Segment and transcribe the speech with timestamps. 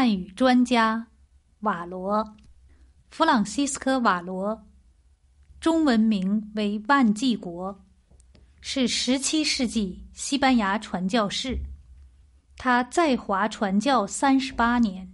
[0.00, 1.08] 汉语专家
[1.58, 2.34] 瓦罗，
[3.10, 4.66] 弗朗西斯科·瓦罗，
[5.60, 7.84] 中文名为万济国，
[8.62, 11.58] 是十七世纪西班牙传教士。
[12.56, 15.12] 他在华传教三十八年，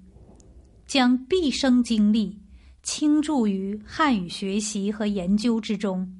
[0.87, 2.41] 将毕生精力
[2.85, 6.17] 倾注于汉语学习和研究之中，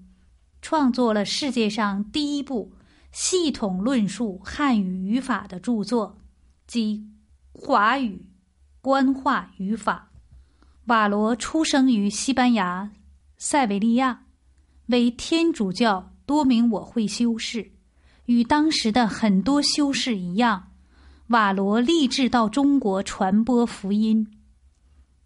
[0.61, 2.73] 创作了世界上第一部
[3.13, 6.19] 系统论述汉语语法的著作，
[6.67, 7.07] 即。
[7.53, 8.27] 华语
[8.87, 10.11] 官话语法。
[10.85, 12.93] 瓦罗出生于西班牙
[13.37, 14.21] 塞维利亚，
[14.87, 17.73] 为天主教多明我会修士。
[18.27, 20.69] 与当时的很多修士一样，
[21.31, 24.25] 瓦罗立志到中国传播福音。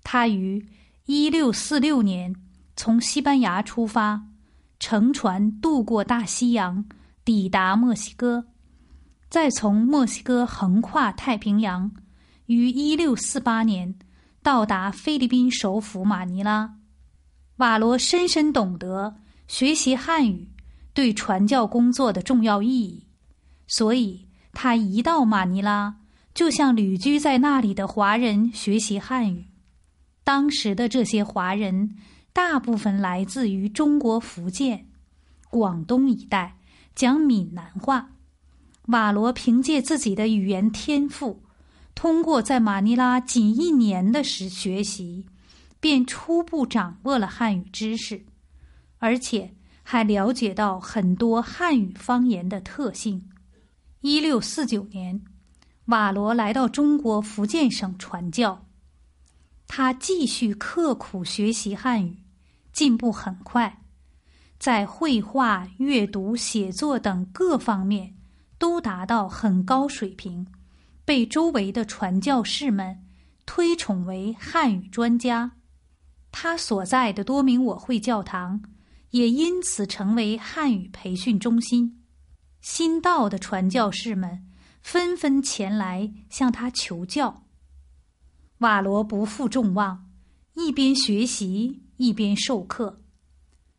[0.02, 0.66] 他于
[1.04, 2.34] 一六四六年
[2.76, 4.22] 从西班牙出发，
[4.78, 6.82] 乘船渡过大西洋，
[7.26, 8.46] 抵达墨西哥，
[9.28, 11.92] 再从墨西哥横跨太平洋。
[12.50, 13.94] 于一六四八年
[14.42, 16.78] 到达菲律宾首府马尼拉，
[17.58, 19.14] 瓦罗深深懂得
[19.46, 20.48] 学习汉语
[20.92, 23.06] 对传教工作的重要意义，
[23.68, 25.98] 所以他一到马尼拉
[26.34, 29.46] 就向旅居在那里的华人学习汉语。
[30.24, 31.94] 当时的这些华人
[32.32, 34.88] 大部分来自于中国福建、
[35.50, 36.56] 广东一带，
[36.96, 38.10] 讲闽南话。
[38.86, 41.44] 瓦罗凭借自己的语言天赋。
[42.00, 45.26] 通过在马尼拉仅一年的时学习，
[45.80, 48.24] 便初步掌握了汉语知识，
[48.96, 53.28] 而且还了解到很多汉语方言的特性。
[54.00, 55.22] 一六四九年，
[55.88, 58.64] 瓦罗来到中国福建省传教，
[59.68, 62.16] 他继续刻苦学习汉语，
[62.72, 63.82] 进步很快，
[64.58, 68.16] 在绘画、阅读、写作等各方面
[68.58, 70.46] 都达到很高水平。
[71.04, 73.04] 被周围的传教士们
[73.46, 75.52] 推崇为汉语专家，
[76.30, 78.62] 他所在的多明我会教堂
[79.10, 82.04] 也因此成为汉语培训中心。
[82.60, 84.46] 新到的传教士们
[84.82, 87.44] 纷纷前来向他求教。
[88.58, 90.08] 瓦罗不负众望，
[90.54, 93.02] 一边学习一边授课，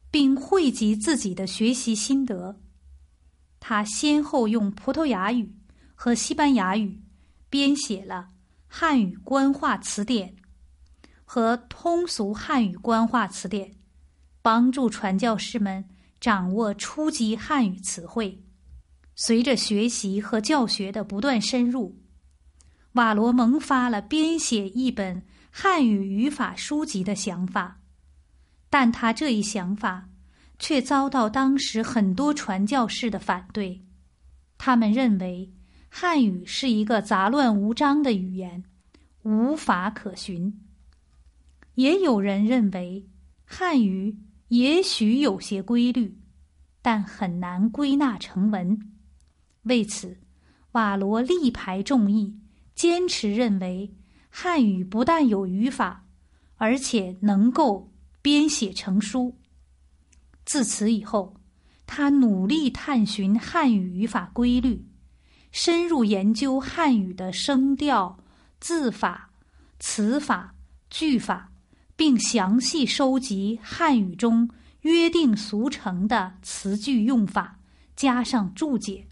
[0.09, 2.59] 并汇集自己的学习心得。
[3.59, 5.55] 他先后用葡萄牙语
[5.93, 7.03] 和西班牙语。
[7.51, 8.29] 编写了
[8.65, 10.37] 汉语官话词典
[11.25, 13.75] 和通俗汉语官话词典，
[14.41, 15.89] 帮助传教士们
[16.21, 18.41] 掌握初级汉语词汇。
[19.15, 21.99] 随着学习和教学的不断深入，
[22.93, 27.81] 瓦罗萌发了编写一本汉语语法书籍的想法，
[28.69, 30.07] 但他这一想法
[30.57, 33.83] 却遭到当时很多传教士的反对，
[34.57, 35.51] 他们认为。
[35.93, 38.63] 汉语是一个杂乱无章的语言，
[39.23, 40.57] 无法可循。
[41.75, 43.05] 也有人认为，
[43.43, 46.17] 汉语也许有些规律，
[46.81, 48.79] 但很难归纳成文。
[49.63, 50.17] 为此，
[50.71, 52.39] 瓦罗力排众议，
[52.73, 53.93] 坚持认为
[54.29, 56.07] 汉语不但有语法，
[56.55, 57.91] 而且能够
[58.21, 59.37] 编写成书。
[60.45, 61.35] 自此以后，
[61.85, 64.87] 他努力探寻汉语语法规律。
[65.51, 68.17] 深入研究汉语的声调、
[68.59, 69.31] 字法、
[69.79, 70.55] 词法、
[70.89, 71.51] 句法，
[71.95, 74.49] 并详细收集汉语中
[74.81, 77.59] 约定俗成的词句用法，
[77.95, 79.07] 加上注解。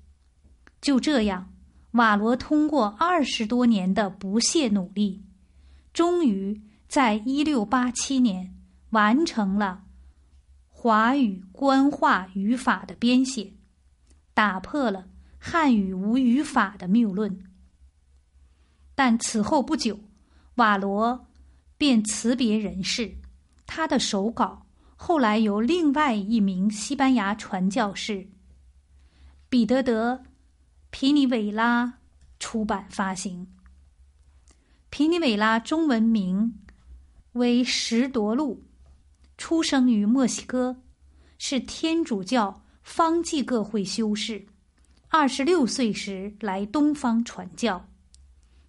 [0.81, 1.51] 就这样，
[1.91, 5.23] 瓦罗通过二十多年的不懈努力，
[5.91, 8.55] 终于在一六八七年
[8.91, 9.83] 完成了
[10.67, 13.53] 华语官话语法的编写，
[14.33, 15.07] 打破了。
[15.39, 17.43] 汉语无语法的谬论，
[18.93, 19.99] 但此后不久，
[20.55, 21.27] 瓦罗
[21.77, 23.15] 便辞别人世。
[23.65, 28.27] 他的手稿后来由另外一名西班牙传教士
[29.47, 30.15] 彼得德·
[30.89, 31.99] 皮尼韦拉
[32.37, 33.47] 出版发行。
[34.89, 36.59] 皮尼韦拉中文名
[37.31, 38.65] 为什夺路，
[39.37, 40.81] 出生于墨西哥，
[41.37, 44.47] 是天主教方济各会修士。
[45.11, 47.87] 二十六岁时来东方传教，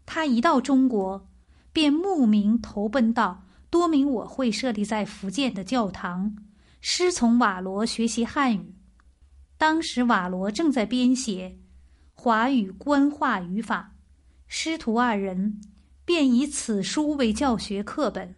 [0.07, 1.29] 他一到中国，
[1.71, 6.35] 便慕名投奔到多明我会设立在福建的教堂，
[6.81, 8.75] 师从瓦罗学习汉语。
[9.59, 11.59] 当时瓦罗正在编写
[12.15, 13.97] 华语官话语法，
[14.47, 15.61] 师徒二人
[16.07, 18.35] 便以此书为教学课本，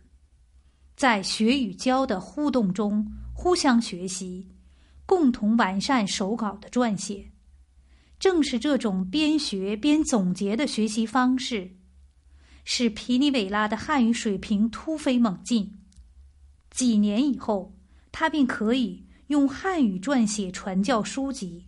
[0.97, 4.49] 在学与教的互动中互相学习，
[5.07, 7.32] 共同完善手稿的撰写。
[8.23, 11.73] 正是这种边学边总结的学习方式，
[12.65, 15.73] 使皮尼韦拉的汉语水平突飞猛进。
[16.71, 17.75] 几年以后，
[18.13, 21.67] 他便可以用汉语撰写传教书籍，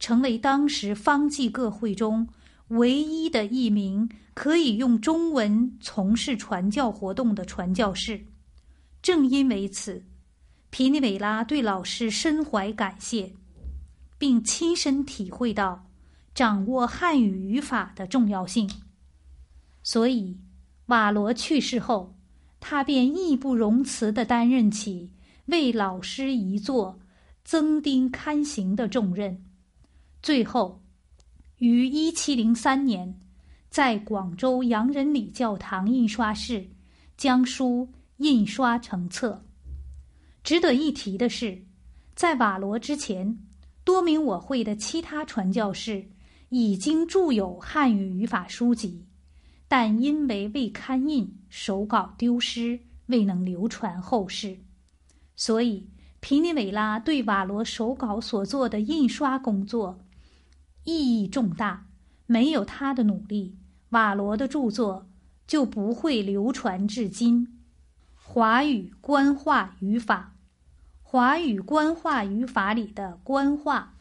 [0.00, 2.26] 成为当时方济各会中
[2.70, 8.26] 唯一的一名可以用中文从事传教活动的传教士。
[9.00, 10.04] 正因为此，
[10.70, 13.36] 皮尼韦拉对老师深怀感谢，
[14.18, 15.86] 并亲身体会到
[16.34, 18.68] 掌握汉语语法的重要性。
[19.82, 20.38] 所以，
[20.86, 22.18] 瓦罗去世后，
[22.60, 25.12] 他便义不容辞地担任起
[25.46, 26.98] 为老师遗作
[27.44, 29.44] 增订刊行的重任。
[30.20, 30.82] 最后，
[31.58, 33.18] 于一七零三年，
[33.70, 36.68] 在广州洋人礼教堂印刷室
[37.16, 37.88] 将书
[38.18, 39.44] 印刷成册。
[40.42, 41.64] 值得一提的是，
[42.14, 43.38] 在瓦罗之前，
[43.88, 46.04] 多明我会的其他传教士
[46.50, 49.06] 已经著有汉语语法书籍。
[49.66, 54.58] 但因为未刊印，手稿丢失，未能流传后世，
[55.36, 55.88] 所以
[56.20, 59.98] 皮尼韦拉对瓦罗手稿所做的印刷工作
[60.84, 61.86] 意义重大。
[62.26, 63.56] 没有他的努力，
[63.88, 65.08] 瓦罗的著作
[65.46, 67.58] 就不会流传至今。
[68.14, 70.36] 华语官话语法，
[71.10, 73.94] 华语官话语法里的官话，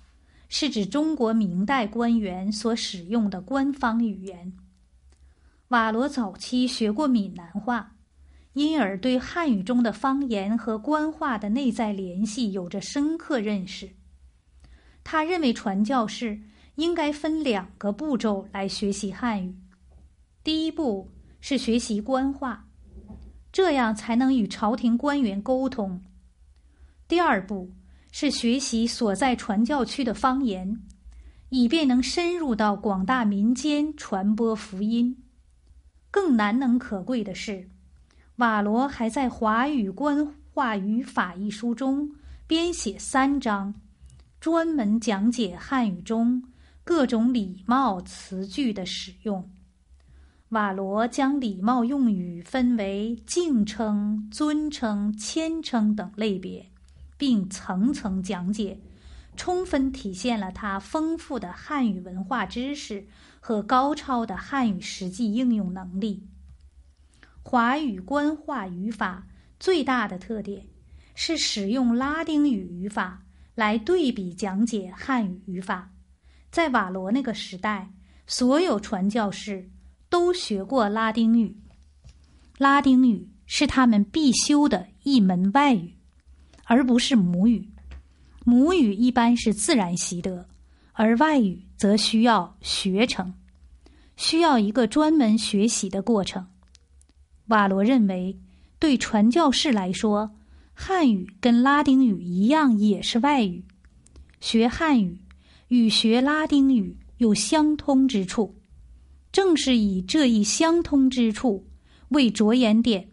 [0.50, 4.52] 是指中国明代官员所使用的官方语言。
[5.70, 7.96] 瓦罗早期学过闽南话，
[8.52, 13.90] 因而对汉语中的方言和官话的内在联系有着深刻认识。
[15.06, 16.42] 他认为传教士
[16.76, 19.56] 应该分两个步骤来学习汉语：
[20.44, 22.68] 第一步是学习官话，
[23.54, 26.02] 这样才能与朝廷官员沟通；
[27.08, 27.72] 第二步
[28.12, 30.82] 是学习所在传教区的方言，
[31.50, 35.24] 以便能深入到广大民间传播福音。
[36.12, 37.70] 更难能可贵的是，
[38.38, 42.12] 瓦罗还在《华语官话语法》一书中
[42.46, 43.74] 编写三章，
[44.42, 46.44] 专门讲解汉语中
[46.84, 49.50] 各种礼貌词句的使用。
[50.50, 56.70] 瓦罗将礼貌用语分为敬称、尊称、谦称等类别，
[57.18, 58.80] 并层层讲解，
[59.36, 63.08] 充分体现了他丰富的汉语文化知识。
[63.40, 66.28] 和高超的汉语实际应用能力。
[67.42, 69.26] 华语官话语法
[69.58, 70.66] 最大的特点
[71.16, 73.24] 是使用拉丁语语法
[73.56, 75.94] 来对比讲解汉语语法。
[76.52, 77.94] 在瓦罗那个时代，
[78.26, 79.70] 所有传教士
[80.10, 81.56] 都学过拉丁语，
[82.58, 85.97] 拉丁语是他们必修的一门外语，
[86.68, 87.68] 而不是母语。
[88.46, 90.48] 母语一般是自然习得。
[91.00, 93.36] 而外语则需要学成，
[94.16, 96.48] 需要一个专门学习的过程。
[97.50, 98.40] 瓦罗认为，
[98.80, 100.32] 对传教士来说，
[100.74, 103.64] 汉语跟拉丁语一样也是外语，
[104.42, 105.20] 学汉语
[105.68, 108.56] 与学拉丁语有相通之处。
[109.32, 111.68] 正是以这一相通之处
[112.10, 113.10] 为着眼点，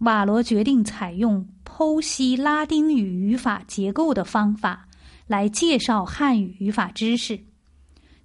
[0.00, 4.88] 瓦罗决定采用剖析拉丁语语法结构的方法。
[5.26, 7.38] 来介绍汉语语法知识，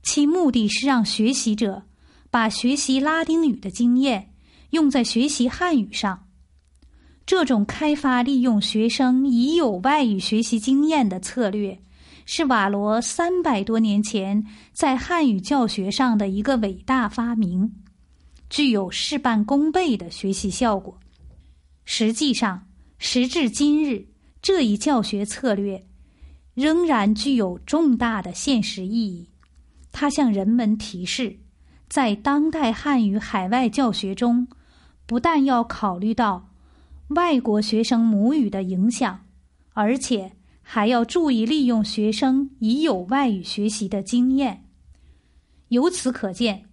[0.03, 1.83] 其目的是让学习者
[2.29, 4.31] 把学习拉丁语的经验
[4.69, 6.27] 用在学习汉语上。
[7.25, 11.77] 这种开发利用学生已有外语学习经验的策略，
[12.25, 17.73] 是瓦罗三百多年前在汉语教学上的一个伟大发明，
[18.49, 20.97] 具有事半功倍的学习效果。
[21.83, 22.67] 实际上，
[23.03, 24.05] 时至今日，
[24.43, 25.83] 这一教学策略。
[26.53, 29.27] 仍然具有重大的现实意义。
[29.91, 31.35] 它向人们提示，
[31.89, 34.47] 在当代汉语海外教学中，
[35.07, 36.51] 不但要考虑到
[37.07, 39.25] 外国学生母语的影响，
[39.73, 44.65] 而且还要注意利用学生已有外语学习的经验。
[45.69, 46.65] 由此可见，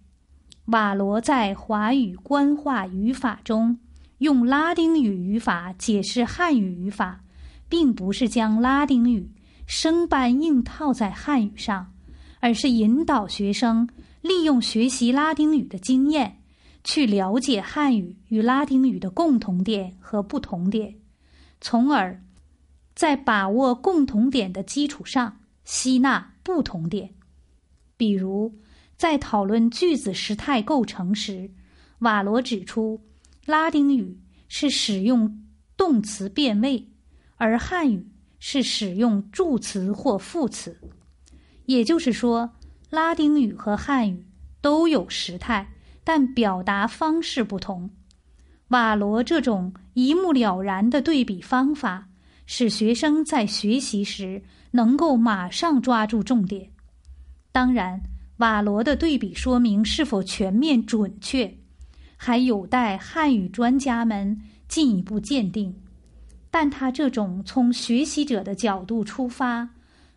[0.65, 3.79] 瓦罗在华语官话语法中
[4.19, 7.21] 用拉丁语语法解释汉语语法，
[7.67, 9.29] 并不是将拉丁语。
[9.65, 11.93] 生搬硬套在汉语上，
[12.39, 13.87] 而是引导学生
[14.21, 16.41] 利用学习拉丁语的经验，
[16.83, 20.95] 去了解汉语与拉丁语的共同点和不同点，
[21.61, 22.19] 从而
[22.95, 27.11] 在把握共同点的基础上吸纳不同点。
[27.95, 28.51] 比如，
[28.97, 31.51] 在讨论句子时态构成时，
[31.99, 32.99] 瓦罗指出，
[33.49, 34.15] 拉丁语
[34.47, 35.43] 是使用
[35.75, 36.87] 动词变位，
[37.35, 38.07] 而汉语。
[38.41, 40.79] 是使用助词或副词，
[41.65, 42.49] 也就是说，
[42.89, 44.25] 拉丁语和汉语
[44.61, 45.69] 都有时态，
[46.05, 47.89] 但表达方式不同。
[48.69, 52.07] 瓦罗这种一目了然的对比方法，
[52.45, 54.41] 使学生在学习时
[54.71, 56.71] 能够马上抓住重点。
[57.51, 58.01] 当然，
[58.37, 61.58] 瓦罗的对比说明是否全面准确，
[62.21, 65.73] 还有待汉语专家们进一步鉴定。
[66.51, 69.69] 但他这种从学习者的角度出发，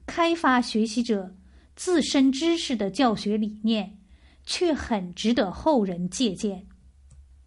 [0.04, 1.36] 开发学习者
[1.76, 3.98] 自身知识的教学理念，
[4.44, 6.66] 却很值得后人借鉴。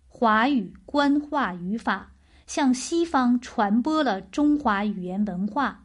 [0.08, 2.14] 华语官话语法
[2.48, 5.84] 向西方传播了中华语言文化，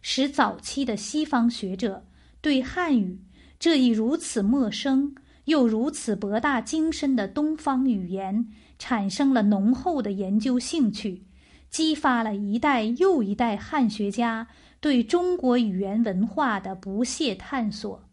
[0.00, 2.06] 使早期的西方学者
[2.40, 3.20] 对汉语
[3.58, 5.12] 这一如此陌生
[5.44, 11.24] 又如此博大精深的东方语言产生了浓厚的研究兴趣。
[11.68, 14.46] 激发了一代又一代汉学家
[14.78, 18.06] 对中国语言文化的不懈探索。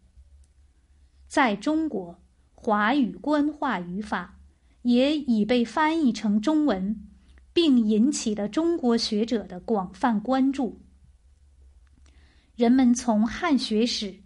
[1.28, 2.18] 在中国，
[2.54, 4.38] 华语官话语法
[4.80, 7.06] 也已被翻译成中文，
[7.52, 10.80] 并引起了中国学者的广泛关注。
[12.56, 14.22] 人们从汉学史、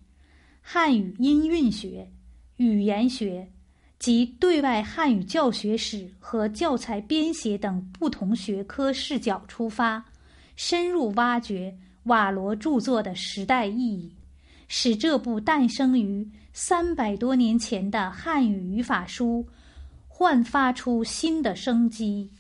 [0.60, 2.08] 汉语音韵学、
[2.56, 3.50] 语言学。
[3.96, 10.04] 及对外汉语教学史和教材编写等不同学科视角出发，
[10.56, 14.14] 深入挖掘瓦罗著作的时代意义，
[14.68, 19.46] 使这部诞生于三百多年前的汉语语法书
[20.06, 22.30] 焕发出新的生机。